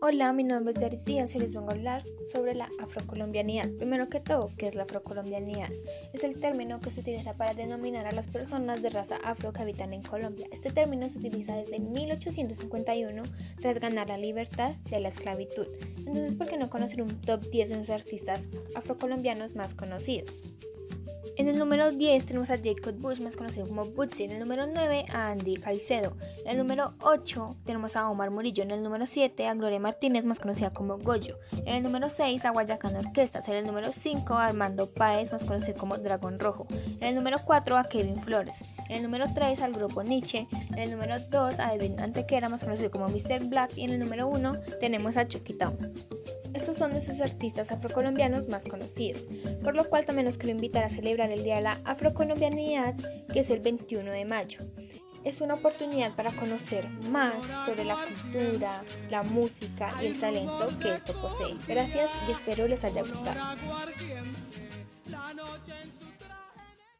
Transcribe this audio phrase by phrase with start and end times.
[0.00, 3.70] Hola, mi nombre es Yaris Díaz y les vengo a hablar sobre la afrocolombianidad.
[3.72, 5.68] Primero que todo, ¿qué es la afrocolombianidad?
[6.14, 9.62] Es el término que se utiliza para denominar a las personas de raza afro que
[9.62, 10.46] habitan en Colombia.
[10.50, 13.22] Este término se utiliza desde 1851
[13.60, 15.66] tras ganar la libertad de la esclavitud.
[15.98, 20.32] Entonces, ¿por qué no conocer un top 10 de los artistas afrocolombianos más conocidos?
[21.36, 24.24] En el número 10 tenemos a Jacob Bush, más conocido como Bootsy.
[24.24, 26.16] En el número 9 a Andy Caicedo.
[26.46, 28.62] En el número 8 tenemos a Omar Murillo.
[28.62, 31.36] En el número 7 a Gloria Martínez, más conocida como Goyo.
[31.52, 33.46] En el número 6 a Guayacán Orquestas.
[33.48, 36.66] En el número 5 a Armando Páez, más conocido como Dragón Rojo.
[37.00, 38.54] En el número 4 a Kevin Flores.
[38.88, 40.48] En el número 3 al grupo Nietzsche.
[40.70, 43.44] En el número 2 a Edwin Antequera, más conocido como Mr.
[43.50, 43.76] Black.
[43.76, 45.76] Y en el número 1 tenemos a Chucky Town.
[46.56, 49.26] Estos son de sus artistas afrocolombianos más conocidos,
[49.62, 52.94] por lo cual también los quiero invitar a celebrar el Día de la Afrocolombianidad,
[53.30, 54.60] que es el 21 de mayo.
[55.22, 60.94] Es una oportunidad para conocer más sobre la cultura, la música y el talento que
[60.94, 61.56] esto posee.
[61.68, 63.38] Gracias y espero les haya gustado.